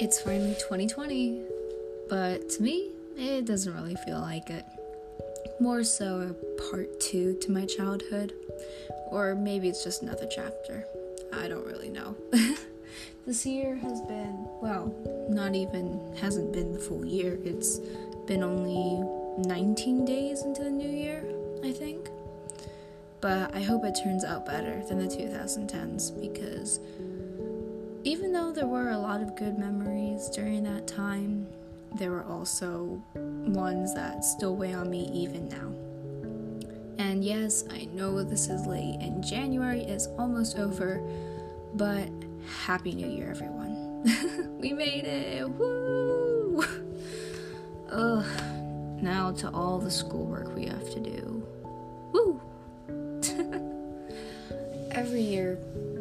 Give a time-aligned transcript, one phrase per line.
[0.00, 1.42] It's finally 2020,
[2.08, 4.64] but to me, it doesn't really feel like it.
[5.58, 8.32] More so a part two to my childhood,
[9.10, 10.84] or maybe it's just another chapter.
[11.32, 12.14] I don't really know.
[13.26, 14.94] this year has been, well,
[15.28, 17.36] not even, hasn't been the full year.
[17.42, 17.80] It's
[18.28, 19.04] been only
[19.48, 21.24] 19 days into the new year,
[21.64, 22.08] I think.
[23.20, 26.78] But I hope it turns out better than the 2010s because
[28.04, 31.46] even though there were a lot of good memories during that time,
[31.96, 35.72] there were also ones that still weigh on me even now.
[36.98, 41.00] And yes, I know this is late and January is almost over,
[41.74, 42.08] but
[42.64, 44.58] Happy New Year, everyone.
[44.60, 45.48] we made it!
[45.48, 46.64] Woo!
[47.90, 48.26] Ugh,
[49.00, 51.46] now to all the schoolwork we have to do.
[52.12, 52.40] Woo!
[54.90, 55.58] Every year,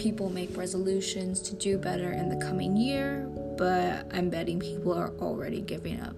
[0.00, 5.10] people make resolutions to do better in the coming year, but I'm betting people are
[5.18, 6.16] already giving up.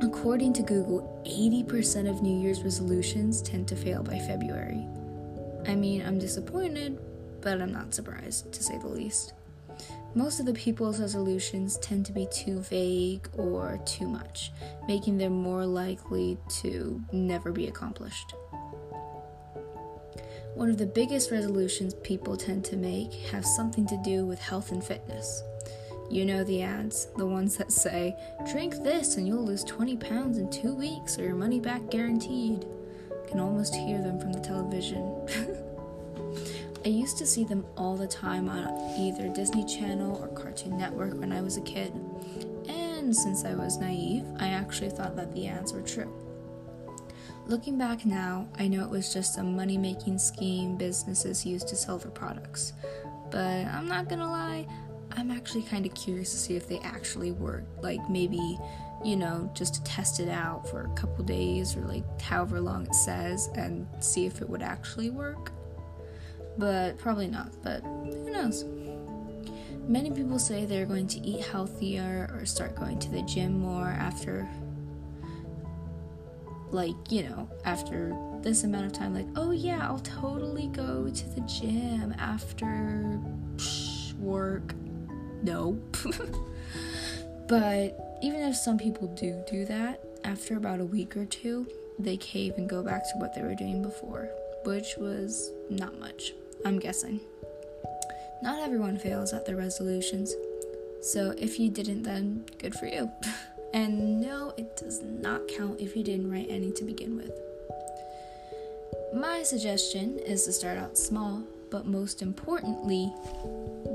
[0.00, 4.86] According to Google, 80% of New Year's resolutions tend to fail by February.
[5.66, 7.00] I mean, I'm disappointed,
[7.40, 9.32] but I'm not surprised, to say the least.
[10.14, 14.52] Most of the people's resolutions tend to be too vague or too much,
[14.86, 18.34] making them more likely to never be accomplished.
[20.54, 24.70] One of the biggest resolutions people tend to make have something to do with health
[24.70, 25.42] and fitness.
[26.08, 28.16] You know the ads, the ones that say,
[28.52, 32.66] drink this and you'll lose 20 pounds in two weeks or your money back guaranteed.
[33.26, 35.26] can almost hear them from the television.
[36.84, 41.18] I used to see them all the time on either Disney Channel or Cartoon Network
[41.18, 41.92] when I was a kid.
[42.68, 46.23] And since I was naive, I actually thought that the ads were true.
[47.46, 51.76] Looking back now, I know it was just a money making scheme businesses used to
[51.76, 52.72] sell their products.
[53.30, 54.66] But I'm not gonna lie,
[55.12, 57.64] I'm actually kind of curious to see if they actually work.
[57.82, 58.58] Like maybe,
[59.04, 62.86] you know, just to test it out for a couple days or like however long
[62.86, 65.52] it says and see if it would actually work.
[66.56, 68.64] But probably not, but who knows?
[69.86, 73.88] Many people say they're going to eat healthier or start going to the gym more
[73.88, 74.48] after
[76.70, 81.28] like, you know, after this amount of time, like, oh yeah, I'll totally go to
[81.30, 83.20] the gym after
[83.56, 84.74] psh, work.
[85.42, 85.78] No.
[87.48, 91.66] but even if some people do do that, after about a week or two,
[91.98, 94.28] they cave and go back to what they were doing before,
[94.64, 96.32] which was not much,
[96.64, 97.20] I'm guessing.
[98.42, 100.34] Not everyone fails at their resolutions,
[101.02, 103.10] so if you didn't, then good for you.
[103.74, 107.32] And no, it does not count if you didn't write any to begin with.
[109.12, 113.12] My suggestion is to start out small, but most importantly,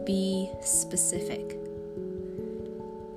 [0.05, 1.55] be specific.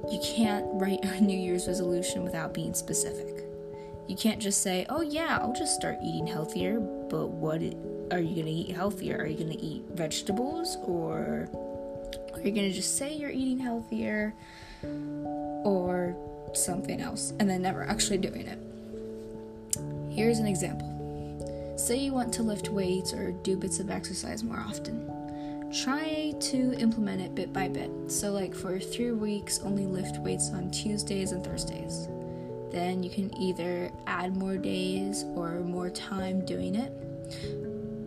[0.08, 3.44] You can't write a New Year's resolution without being specific.
[4.06, 7.60] You can't just say, oh yeah, I'll just start eating healthier, but what
[8.12, 9.18] are you to eat healthier?
[9.18, 11.48] Are you to eat vegetables or
[12.34, 14.32] are you to just say you're eating healthier
[15.64, 16.16] or
[16.54, 18.58] something else and then never actually doing it.
[20.14, 20.88] Here's an example
[21.76, 25.08] say you want to lift weights or do bits of exercise more often.
[25.82, 27.90] Try to implement it bit by bit.
[28.06, 32.08] So, like for three weeks, only lift weights on Tuesdays and Thursdays.
[32.70, 36.92] Then you can either add more days or more time doing it.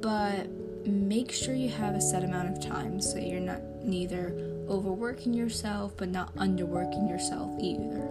[0.02, 0.48] But
[0.86, 4.28] make sure you have a set amount of time so you're not neither
[4.70, 8.05] overworking yourself but not underworking yourself either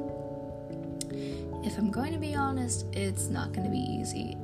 [1.64, 4.36] if I'm going to be honest, it's not going to be easy.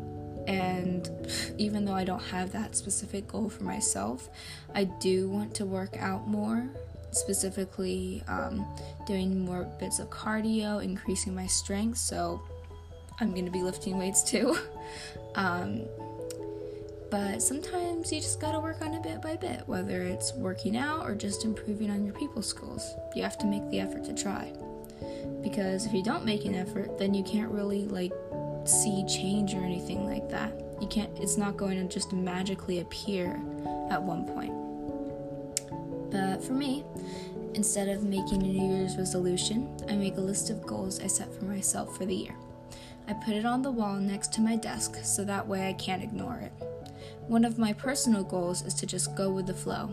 [0.47, 1.09] And
[1.59, 4.29] even though I don't have that specific goal for myself,
[4.75, 6.69] I do want to work out more,
[7.13, 8.67] specifically um,
[9.07, 11.99] doing more bits of cardio, increasing my strength.
[11.99, 12.43] So
[13.21, 14.59] I'm going to be lifting weights too.
[15.35, 15.83] um,
[17.11, 21.05] but sometimes you just gotta work on it bit by bit, whether it's working out
[21.05, 22.95] or just improving on your people skills.
[23.16, 24.53] You have to make the effort to try
[25.42, 28.13] because if you don't make an effort then you can't really like
[28.65, 30.53] see change or anything like that.
[30.81, 33.41] You can't it's not going to just magically appear
[33.91, 34.53] at one point.
[36.10, 36.84] But for me
[37.54, 41.34] instead of making a new year's resolution i make a list of goals i set
[41.34, 42.34] for myself for the year.
[43.09, 46.03] I put it on the wall next to my desk so that way i can't
[46.03, 46.53] ignore it.
[47.27, 49.91] One of my personal goals is to just go with the flow.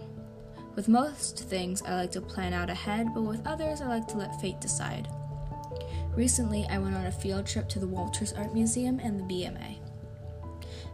[0.75, 4.17] With most things, I like to plan out ahead, but with others, I like to
[4.17, 5.07] let fate decide.
[6.17, 9.77] Recently, I went on a field trip to the Walters Art Museum and the BMA.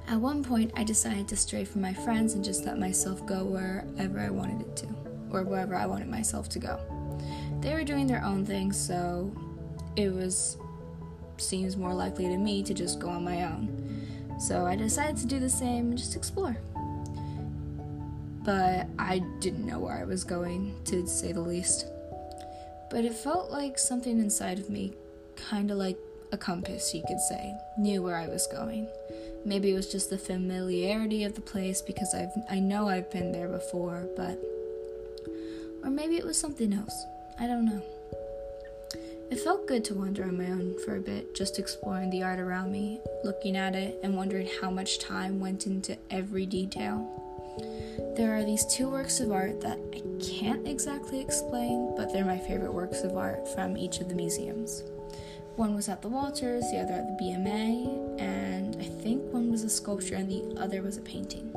[0.09, 3.45] At one point, I decided to stray from my friends and just let myself go
[3.45, 4.87] wherever I wanted it to,
[5.31, 6.77] or wherever I wanted myself to go.
[7.61, 9.33] they were doing their own thing, so
[9.95, 10.57] it was
[11.37, 14.05] seems more likely to me to just go on my own.
[14.41, 16.57] So I decided to do the same and just explore.
[18.43, 21.87] But I didn't know where I was going, to say the least.
[22.89, 24.93] But it felt like something inside of me,
[25.35, 25.97] kind of like
[26.31, 28.88] a compass, you could say, knew where I was going.
[29.45, 33.31] Maybe it was just the familiarity of the place because I've I know I've been
[33.31, 34.39] there before, but
[35.83, 37.06] or maybe it was something else.
[37.39, 37.81] I don't know.
[39.30, 42.39] It felt good to wander on my own for a bit, just exploring the art
[42.39, 47.19] around me, looking at it, and wondering how much time went into every detail.
[48.15, 52.38] There are these two works of art that I can't exactly explain, but they're my
[52.38, 54.83] favorite works of art from each of the museums.
[55.55, 59.63] One was at the Walters, the other at the BMA, and I think one was
[59.63, 61.51] a sculpture and the other was a painting.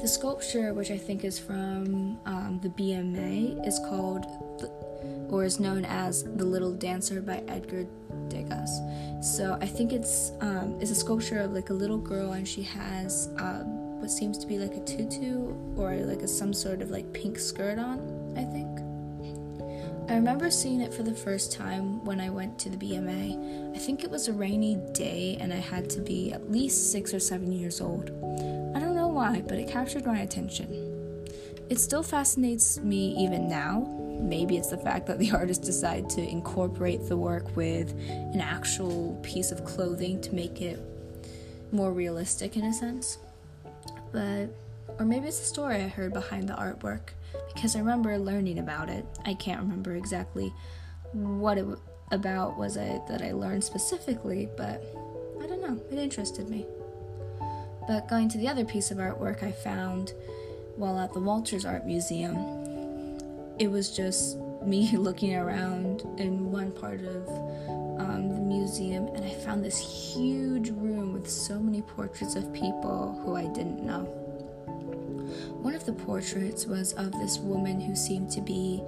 [0.00, 4.26] The sculpture, which I think is from um, the BMA, is called
[5.28, 7.86] or is known as The Little Dancer by Edgar
[8.28, 8.80] Degas.
[9.22, 12.62] So I think it's um, it's a sculpture of like a little girl and she
[12.62, 16.90] has um, what seems to be like a tutu or like a, some sort of
[16.90, 17.98] like pink skirt on.
[18.36, 18.71] I think.
[20.12, 23.74] I remember seeing it for the first time when I went to the BMA.
[23.74, 27.14] I think it was a rainy day and I had to be at least six
[27.14, 28.10] or seven years old.
[28.76, 31.26] I don't know why, but it captured my attention.
[31.70, 33.88] It still fascinates me even now,
[34.22, 39.18] Maybe it's the fact that the artist decided to incorporate the work with an actual
[39.22, 40.78] piece of clothing to make it
[41.72, 43.18] more realistic in a sense.
[44.12, 44.50] But,
[44.98, 47.10] or maybe it's the story I heard behind the artwork
[47.54, 49.04] because I remember learning about it.
[49.24, 50.52] I can't remember exactly
[51.12, 51.66] what it
[52.10, 54.84] about was it that I learned specifically, but
[55.42, 56.66] I don't know, it interested me.
[57.88, 60.12] But going to the other piece of artwork I found
[60.76, 62.36] while at the Walters Art Museum
[63.58, 67.28] it was just me looking around in one part of
[68.00, 73.20] um, the museum, and I found this huge room with so many portraits of people
[73.24, 74.21] who I didn't know.
[75.62, 78.82] One of the portraits was of this woman who seemed to be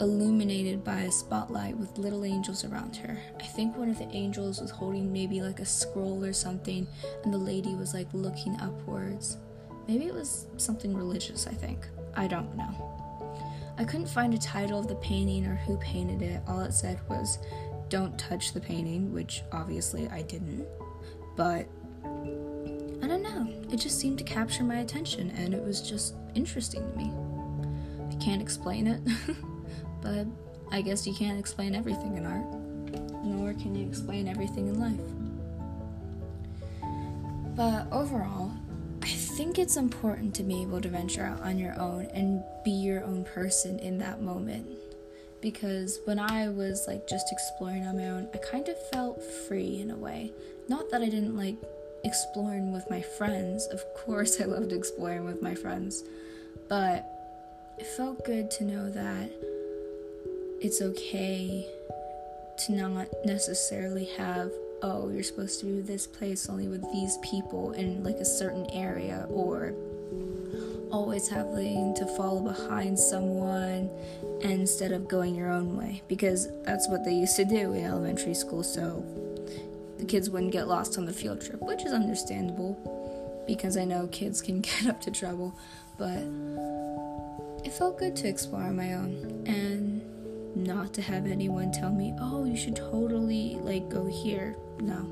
[0.00, 3.16] illuminated by a spotlight with little angels around her.
[3.38, 6.88] I think one of the angels was holding maybe like a scroll or something,
[7.22, 9.36] and the lady was like looking upwards.
[9.86, 11.86] Maybe it was something religious, I think.
[12.16, 13.72] I don't know.
[13.78, 16.42] I couldn't find a title of the painting or who painted it.
[16.48, 17.38] All it said was,
[17.90, 20.66] Don't touch the painting, which obviously I didn't.
[21.36, 21.68] But
[23.06, 23.46] I don't know.
[23.72, 27.12] It just seemed to capture my attention and it was just interesting to me.
[28.10, 29.00] I can't explain it,
[30.02, 30.26] but
[30.72, 32.52] I guess you can't explain everything in art,
[33.24, 34.98] nor can you explain everything in life.
[37.54, 38.50] But overall,
[39.02, 42.72] I think it's important to be able to venture out on your own and be
[42.72, 44.66] your own person in that moment.
[45.40, 49.78] Because when I was like just exploring on my own, I kind of felt free
[49.80, 50.32] in a way.
[50.68, 51.54] Not that I didn't like
[52.06, 56.04] exploring with my friends, of course, I loved exploring with my friends,
[56.68, 57.04] but
[57.78, 59.30] it felt good to know that
[60.60, 61.66] it's okay
[62.64, 64.50] to not necessarily have
[64.82, 68.70] oh, you're supposed to be this place only with these people in like a certain
[68.70, 69.72] area, or
[70.92, 73.90] always having to follow behind someone
[74.42, 78.34] instead of going your own way because that's what they used to do in elementary
[78.34, 79.04] school so
[79.98, 84.06] the kids wouldn't get lost on the field trip which is understandable because i know
[84.08, 85.54] kids can get up to trouble
[85.98, 86.22] but
[87.64, 90.02] it felt good to explore on my own and
[90.54, 95.06] not to have anyone tell me oh you should totally like go here no.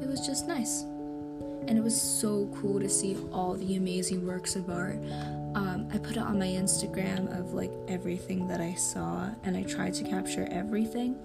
[0.00, 0.82] It was just nice.
[0.82, 4.98] And it was so cool to see all the amazing works of art.
[5.54, 9.62] Um, I put it on my Instagram of like everything that I saw, and I
[9.62, 11.16] tried to capture everything.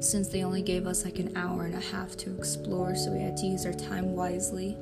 [0.00, 3.20] Since they only gave us like an hour and a half to explore, so we
[3.20, 4.76] had to use our time wisely.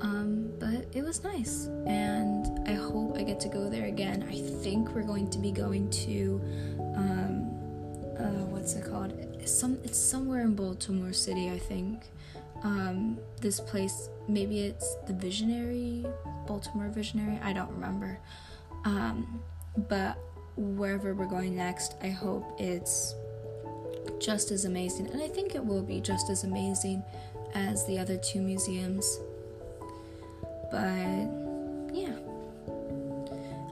[0.00, 4.26] Um, but it was nice, and I hope I get to go there again.
[4.28, 6.40] I think we're going to be going to,
[6.96, 7.50] um,
[8.18, 9.12] uh, what's it called?
[9.48, 12.02] some it's somewhere in Baltimore City, I think.
[12.62, 16.04] Um, this place, maybe it's the Visionary,
[16.46, 17.38] Baltimore Visionary.
[17.42, 18.18] I don't remember.
[18.84, 19.40] Um,
[19.88, 20.18] but
[20.56, 23.14] wherever we're going next, I hope it's
[24.20, 27.02] just as amazing, and I think it will be just as amazing
[27.54, 29.18] as the other two museums.
[30.70, 31.28] But
[31.94, 32.16] yeah.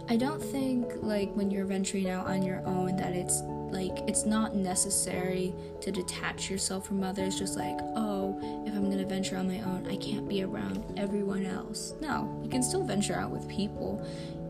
[0.08, 4.24] I don't think like when you're venturing out on your own that it's like it's
[4.24, 9.36] not necessary to detach yourself from others just like oh if i'm going to venture
[9.36, 13.28] on my own i can't be around everyone else no you can still venture out
[13.28, 14.06] with people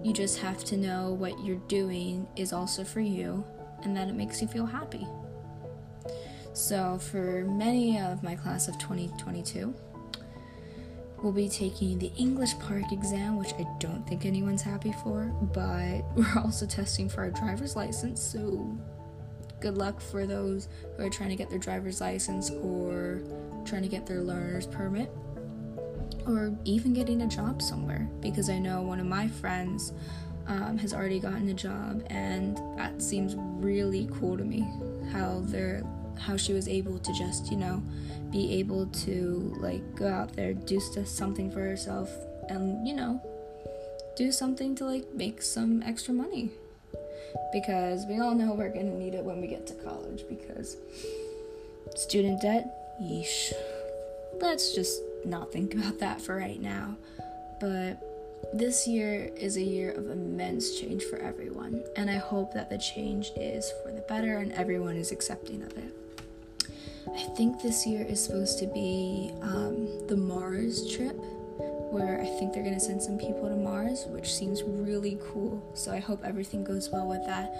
[0.07, 3.45] You just have to know what you're doing is also for you
[3.83, 5.05] and that it makes you feel happy.
[6.57, 9.75] So, for many of my class of 2022,
[11.23, 16.01] we'll be taking the English PARCC exam, which I don't think anyone's happy for, but
[16.17, 18.75] we're also testing for our driver's license, so
[19.61, 23.21] good luck for those who are trying to get their driver's license or
[23.67, 25.11] trying to get their learner's permit
[26.27, 29.93] or even getting a job somewhere because I know one of my friends
[30.47, 34.67] um, has already gotten a job and that seems really cool to me
[35.13, 35.83] how they're
[36.18, 37.82] how she was able to just you know
[38.30, 42.11] be able to like go out there do something for herself
[42.49, 43.20] and you know
[44.16, 46.50] do something to like make some extra money.
[47.52, 50.76] Because we all know we're gonna need it when we get to college because
[51.94, 53.52] student debt yeesh.
[54.40, 56.96] Let's just not think about that for right now.
[57.61, 58.02] But
[58.52, 62.78] this year is a year of immense change for everyone and i hope that the
[62.78, 65.92] change is for the better and everyone is accepting of it
[67.15, 71.17] I think this year is supposed to be um, the Mars trip,
[71.91, 75.63] where I think they're gonna send some people to Mars, which seems really cool.
[75.75, 77.55] So I hope everything goes well with that.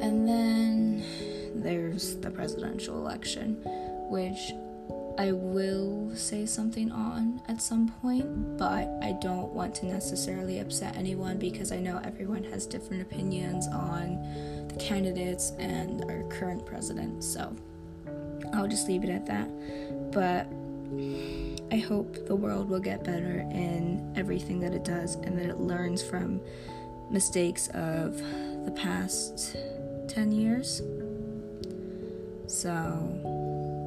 [0.00, 1.04] And then
[1.54, 3.60] there's the presidential election,
[4.10, 4.52] which
[5.18, 10.94] I will say something on at some point, but I don't want to necessarily upset
[10.94, 17.24] anyone because I know everyone has different opinions on the candidates and our current president.
[17.24, 17.56] So
[18.52, 19.48] I'll just leave it at that.
[20.12, 20.46] But
[21.72, 25.58] I hope the world will get better in everything that it does and that it
[25.58, 26.40] learns from
[27.10, 28.16] mistakes of
[28.64, 29.56] the past
[30.08, 30.82] 10 years.
[32.46, 32.70] So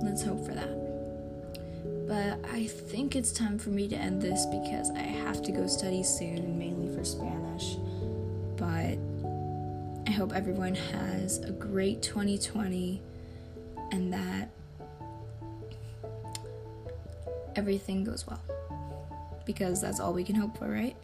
[0.04, 0.90] let's hope for that.
[2.08, 5.68] But I think it's time for me to end this because I have to go
[5.68, 7.76] study soon, mainly for Spanish.
[8.58, 8.98] But
[10.08, 13.02] I hope everyone has a great 2020
[13.92, 14.50] and that
[17.56, 18.42] everything goes well.
[19.46, 20.96] Because that's all we can hope for, right?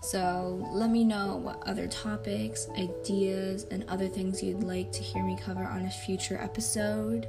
[0.00, 5.22] So let me know what other topics, ideas, and other things you'd like to hear
[5.22, 7.28] me cover on a future episode.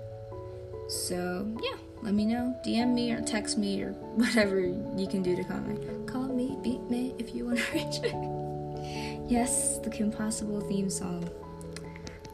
[0.87, 2.57] So yeah, let me know.
[2.65, 6.07] DM me or text me or whatever you can do to comment.
[6.07, 9.25] Call me, beat me if you want to reach me.
[9.27, 11.29] yes, the Kim Possible theme song.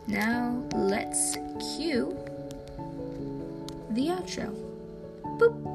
[0.07, 2.15] Now let's cue
[3.91, 4.53] the outro.
[5.39, 5.75] Boop.